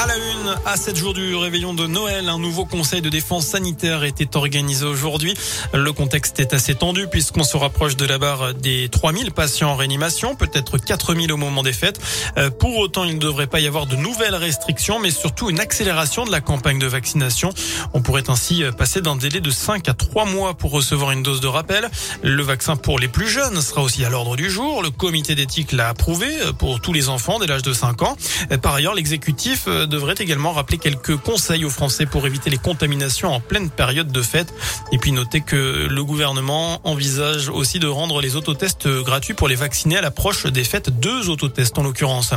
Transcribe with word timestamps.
À 0.00 0.06
la 0.06 0.16
une, 0.16 0.54
à 0.64 0.76
7 0.76 0.96
jours 0.96 1.12
du 1.12 1.34
réveillon 1.34 1.74
de 1.74 1.88
Noël, 1.88 2.28
un 2.28 2.38
nouveau 2.38 2.64
conseil 2.64 3.02
de 3.02 3.08
défense 3.08 3.46
sanitaire 3.46 4.04
était 4.04 4.36
organisé 4.36 4.86
aujourd'hui. 4.86 5.34
Le 5.74 5.92
contexte 5.92 6.38
est 6.38 6.54
assez 6.54 6.76
tendu 6.76 7.08
puisqu'on 7.08 7.42
se 7.42 7.56
rapproche 7.56 7.96
de 7.96 8.06
la 8.06 8.16
barre 8.16 8.54
des 8.54 8.88
3000 8.88 9.32
patients 9.32 9.70
en 9.70 9.74
réanimation, 9.74 10.36
peut-être 10.36 10.78
4000 10.78 11.32
au 11.32 11.36
moment 11.36 11.64
des 11.64 11.72
fêtes. 11.72 11.98
Euh, 12.36 12.48
pour 12.48 12.78
autant, 12.78 13.02
il 13.02 13.14
ne 13.14 13.18
devrait 13.18 13.48
pas 13.48 13.58
y 13.58 13.66
avoir 13.66 13.86
de 13.86 13.96
nouvelles 13.96 14.36
restrictions, 14.36 15.00
mais 15.00 15.10
surtout 15.10 15.50
une 15.50 15.58
accélération 15.58 16.24
de 16.24 16.30
la 16.30 16.40
campagne 16.40 16.78
de 16.78 16.86
vaccination. 16.86 17.52
On 17.92 18.00
pourrait 18.00 18.30
ainsi 18.30 18.62
passer 18.78 19.00
d'un 19.00 19.16
délai 19.16 19.40
de 19.40 19.50
5 19.50 19.88
à 19.88 19.94
3 19.94 20.26
mois 20.26 20.54
pour 20.54 20.70
recevoir 20.70 21.10
une 21.10 21.24
dose 21.24 21.40
de 21.40 21.48
rappel. 21.48 21.90
Le 22.22 22.44
vaccin 22.44 22.76
pour 22.76 23.00
les 23.00 23.08
plus 23.08 23.28
jeunes 23.28 23.60
sera 23.60 23.82
aussi 23.82 24.04
à 24.04 24.10
l'ordre 24.10 24.36
du 24.36 24.48
jour. 24.48 24.80
Le 24.80 24.90
comité 24.90 25.34
d'éthique 25.34 25.72
l'a 25.72 25.88
approuvé 25.88 26.28
pour 26.56 26.80
tous 26.80 26.92
les 26.92 27.08
enfants 27.08 27.40
dès 27.40 27.48
l'âge 27.48 27.62
de 27.62 27.72
5 27.72 28.02
ans. 28.02 28.16
Par 28.62 28.74
ailleurs, 28.74 28.94
l'exécutif 28.94 29.66
devrait 29.88 30.14
également 30.18 30.52
rappeler 30.52 30.78
quelques 30.78 31.16
conseils 31.16 31.64
aux 31.64 31.70
Français 31.70 32.06
pour 32.06 32.26
éviter 32.26 32.50
les 32.50 32.58
contaminations 32.58 33.32
en 33.32 33.40
pleine 33.40 33.70
période 33.70 34.12
de 34.12 34.22
fête. 34.22 34.52
Et 34.92 34.98
puis 34.98 35.12
noter 35.12 35.40
que 35.40 35.86
le 35.88 36.04
gouvernement 36.04 36.80
envisage 36.84 37.48
aussi 37.48 37.78
de 37.78 37.86
rendre 37.86 38.20
les 38.20 38.36
autotests 38.36 38.88
gratuits 38.88 39.34
pour 39.34 39.48
les 39.48 39.54
vacciner 39.54 39.96
à 39.96 40.00
l'approche 40.00 40.46
des 40.46 40.64
fêtes. 40.64 40.90
Deux 40.90 41.28
autotests 41.28 41.78
en 41.78 41.82
l'occurrence. 41.82 42.32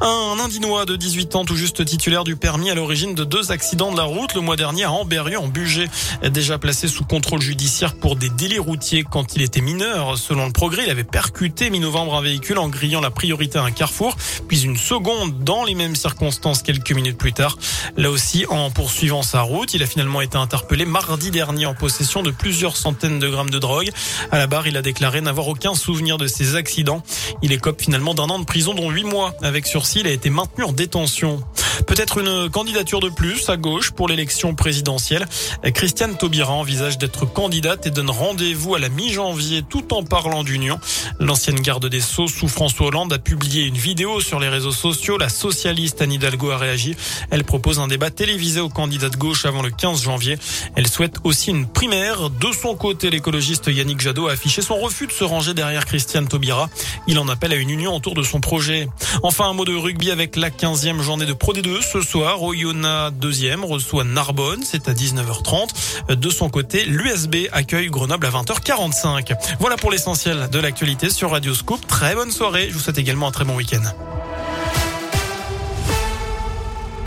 Un 0.00 0.38
Indinois 0.44 0.84
de 0.84 0.96
18 0.96 1.36
ans 1.36 1.44
tout 1.44 1.56
juste 1.56 1.84
titulaire 1.84 2.24
du 2.24 2.36
permis 2.36 2.70
à 2.70 2.74
l'origine 2.74 3.14
de 3.14 3.24
deux 3.24 3.52
accidents 3.52 3.92
de 3.92 3.96
la 3.96 4.04
route 4.04 4.34
le 4.34 4.40
mois 4.40 4.56
dernier 4.56 4.84
à 4.84 4.92
Amberieu 4.92 5.38
en 5.38 5.48
Bugey. 5.48 5.88
Déjà 6.30 6.58
placé 6.58 6.88
sous 6.88 7.04
contrôle 7.04 7.40
judiciaire 7.40 7.94
pour 7.94 8.16
des 8.16 8.30
délits 8.30 8.58
routiers 8.58 9.04
quand 9.04 9.36
il 9.36 9.42
était 9.42 9.60
mineur. 9.60 10.18
Selon 10.18 10.46
le 10.46 10.52
progrès, 10.52 10.84
il 10.84 10.90
avait 10.90 11.04
percuté 11.04 11.70
mi-novembre 11.70 12.14
un 12.14 12.22
véhicule 12.22 12.58
en 12.58 12.68
grillant 12.68 13.00
la 13.00 13.10
priorité 13.10 13.58
à 13.58 13.62
un 13.62 13.70
carrefour, 13.70 14.16
puis 14.48 14.62
une 14.62 14.76
seconde 14.76 15.44
dans 15.44 15.64
les 15.64 15.74
mêmes 15.74 15.96
circonstances 15.96 16.62
quelques 16.62 16.92
minutes 16.94 17.18
plus 17.18 17.32
tard. 17.32 17.58
Là 17.96 18.10
aussi, 18.10 18.46
en 18.48 18.70
poursuivant 18.70 19.22
sa 19.22 19.42
route, 19.42 19.74
il 19.74 19.82
a 19.82 19.86
finalement 19.86 20.20
été 20.20 20.36
interpellé 20.36 20.84
mardi 20.84 21.30
dernier 21.30 21.66
en 21.66 21.74
possession 21.74 22.22
de 22.22 22.30
plusieurs 22.30 22.76
centaines 22.76 23.18
de 23.18 23.28
grammes 23.28 23.50
de 23.50 23.58
drogue. 23.58 23.90
À 24.30 24.38
la 24.38 24.46
barre, 24.46 24.66
il 24.66 24.76
a 24.76 24.82
déclaré 24.82 25.20
n'avoir 25.20 25.48
aucun 25.48 25.74
souvenir 25.74 26.16
de 26.16 26.26
ces 26.26 26.56
accidents. 26.56 27.02
Il 27.42 27.52
écope 27.52 27.80
finalement 27.80 28.14
d'un 28.14 28.24
an 28.24 28.38
de 28.38 28.44
prison, 28.44 28.74
dont 28.74 28.90
huit 28.90 29.04
mois. 29.04 29.34
Avec 29.42 29.66
sursis, 29.66 30.00
il 30.00 30.06
a 30.06 30.10
été 30.10 30.30
maintenu 30.30 30.64
en 30.64 30.72
détention. 30.72 31.42
Peut-être 31.86 32.18
une 32.18 32.48
candidature 32.50 33.00
de 33.00 33.08
plus 33.08 33.48
à 33.48 33.56
gauche 33.56 33.90
pour 33.90 34.08
l'élection 34.08 34.54
présidentielle. 34.54 35.26
Christiane 35.74 36.16
Taubira 36.16 36.52
envisage 36.52 36.98
d'être 36.98 37.26
candidate 37.26 37.86
et 37.86 37.90
donne 37.90 38.10
rendez-vous 38.10 38.74
à 38.74 38.78
la 38.78 38.88
mi-janvier 38.88 39.62
tout 39.68 39.92
en 39.92 40.02
parlant 40.02 40.44
d'union. 40.44 40.78
L'ancienne 41.20 41.60
garde 41.60 41.86
des 41.86 42.00
Sceaux 42.00 42.26
sous 42.26 42.48
François 42.48 42.86
Hollande 42.86 43.12
a 43.12 43.18
publié 43.18 43.64
une 43.64 43.76
vidéo 43.76 44.20
sur 44.20 44.40
les 44.40 44.48
réseaux 44.48 44.72
sociaux. 44.72 45.18
La 45.18 45.28
socialiste 45.28 46.00
Anne 46.00 46.12
Hidalgo 46.12 46.50
a 46.50 46.56
réagi. 46.56 46.96
Elle 47.30 47.44
propose 47.44 47.78
un 47.78 47.88
débat 47.88 48.10
télévisé 48.10 48.60
aux 48.60 48.68
candidats 48.68 49.10
de 49.10 49.16
gauche 49.16 49.44
avant 49.44 49.62
le 49.62 49.70
15 49.70 50.02
janvier. 50.02 50.38
Elle 50.76 50.86
souhaite 50.86 51.16
aussi 51.24 51.50
une 51.50 51.66
primaire. 51.66 52.30
De 52.30 52.50
son 52.52 52.74
côté, 52.76 53.10
l'écologiste 53.10 53.66
Yannick 53.66 54.00
Jadot 54.00 54.28
a 54.28 54.32
affiché 54.32 54.62
son 54.62 54.76
refus 54.76 55.06
de 55.06 55.12
se 55.12 55.24
ranger 55.24 55.54
derrière 55.54 55.84
Christiane 55.84 56.28
Taubira. 56.28 56.70
Il 57.06 57.18
en 57.18 57.28
appelle 57.28 57.52
à 57.52 57.56
une 57.56 57.70
union 57.70 57.94
autour 57.94 58.14
de 58.14 58.22
son 58.22 58.40
projet. 58.40 58.88
Enfin, 59.22 59.50
un 59.50 59.52
mot 59.52 59.64
de 59.64 59.76
rugby 59.76 60.10
avec 60.10 60.36
la 60.36 60.50
15e 60.50 61.00
journée 61.02 61.26
de 61.26 61.32
Pro 61.32 61.52
D2 61.52 61.73
ce 61.80 62.00
soir. 62.00 62.42
Oyonnax 62.42 63.16
2e 63.16 63.64
reçoit 63.64 64.04
Narbonne. 64.04 64.62
C'est 64.64 64.88
à 64.88 64.92
19h30. 64.94 66.14
De 66.14 66.30
son 66.30 66.48
côté, 66.48 66.84
l'USB 66.84 67.48
accueille 67.52 67.88
Grenoble 67.88 68.26
à 68.26 68.30
20h45. 68.30 69.34
Voilà 69.60 69.76
pour 69.76 69.90
l'essentiel 69.90 70.48
de 70.50 70.58
l'actualité 70.58 71.10
sur 71.10 71.30
Radio 71.30 71.54
Scoop. 71.54 71.86
Très 71.86 72.14
bonne 72.14 72.30
soirée. 72.30 72.68
Je 72.68 72.74
vous 72.74 72.80
souhaite 72.80 72.98
également 72.98 73.28
un 73.28 73.32
très 73.32 73.44
bon 73.44 73.56
week-end. 73.56 73.82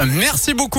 Merci 0.06 0.54
beaucoup. 0.54 0.76